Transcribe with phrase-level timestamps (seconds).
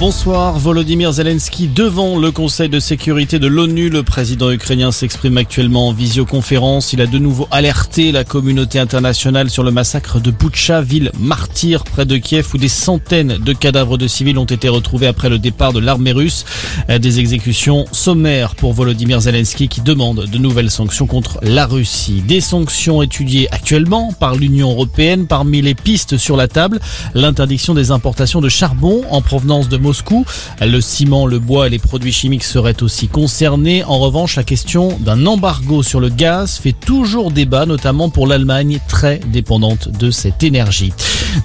[0.00, 3.90] Bonsoir, Volodymyr Zelensky devant le Conseil de sécurité de l'ONU.
[3.90, 6.92] Le président ukrainien s'exprime actuellement en visioconférence.
[6.92, 11.82] Il a de nouveau alerté la communauté internationale sur le massacre de Boutcha, ville martyre
[11.82, 15.40] près de Kiev où des centaines de cadavres de civils ont été retrouvés après le
[15.40, 16.44] départ de l'armée russe.
[16.88, 22.22] Des exécutions sommaires pour Volodymyr Zelensky qui demande de nouvelles sanctions contre la Russie.
[22.24, 26.78] Des sanctions étudiées actuellement par l'Union européenne parmi les pistes sur la table.
[27.14, 30.26] L'interdiction des importations de charbon en provenance de Moscou.
[30.60, 33.84] Le ciment, le bois et les produits chimiques seraient aussi concernés.
[33.84, 38.80] En revanche, la question d'un embargo sur le gaz fait toujours débat, notamment pour l'Allemagne
[38.86, 40.92] très dépendante de cette énergie.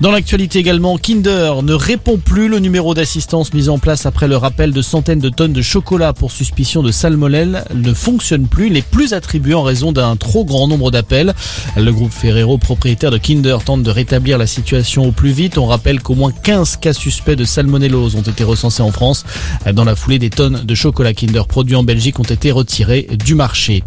[0.00, 2.48] Dans l'actualité également, Kinder ne répond plus.
[2.48, 6.12] Le numéro d'assistance mis en place après le rappel de centaines de tonnes de chocolat
[6.12, 8.66] pour suspicion de salmonelle ne fonctionne plus.
[8.66, 11.34] Il n'est plus attribué en raison d'un trop grand nombre d'appels.
[11.76, 15.58] Le groupe Ferrero, propriétaire de Kinder, tente de rétablir la situation au plus vite.
[15.58, 19.24] On rappelle qu'au moins 15 cas suspects de salmonellose ont été recensés en France.
[19.72, 23.34] Dans la foulée, des tonnes de chocolat Kinder produits en Belgique ont été retirées du
[23.34, 23.82] marché.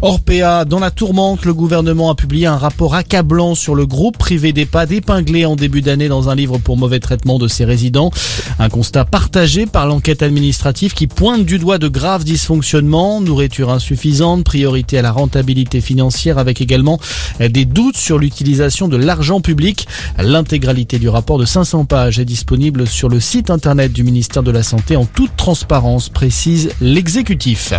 [0.00, 4.52] Orpea, dans la tourmente, le gouvernement a publié un rapport accablant sur le groupe privé
[4.52, 8.10] d'EHPAD épinglé en début d'année dans un livre pour mauvais traitement de ses résidents.
[8.58, 14.44] Un constat partagé par l'enquête administrative qui pointe du doigt de graves dysfonctionnements, nourriture insuffisante,
[14.44, 17.00] priorité à la rentabilité financière avec également
[17.40, 19.88] des doutes sur l'utilisation de l'argent public.
[20.18, 24.50] L'intégralité du rapport de 500 pages est disponible sur le site internet du ministère de
[24.50, 27.72] la Santé en toute transparence, précise l'exécutif.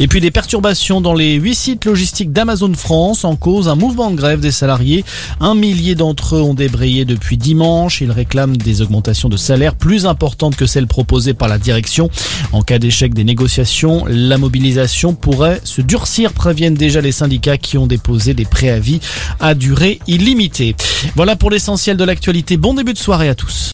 [0.00, 4.10] Et puis des perturbations dans les huit sites logistiques d'Amazon France en cause un mouvement
[4.10, 5.04] de grève des salariés.
[5.40, 8.00] Un millier d'entre eux ont débrayé depuis dimanche.
[8.00, 12.10] Ils réclament des augmentations de salaire plus importantes que celles proposées par la direction.
[12.52, 17.78] En cas d'échec des négociations, la mobilisation pourrait se durcir, préviennent déjà les syndicats qui
[17.78, 19.00] ont déposé des préavis
[19.40, 20.76] à durée illimitée.
[21.16, 22.56] Voilà pour l'essentiel de l'actualité.
[22.56, 23.70] Bon début de soirée à tous.